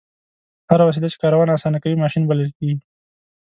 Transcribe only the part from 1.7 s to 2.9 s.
کوي ماشین بلل کیږي.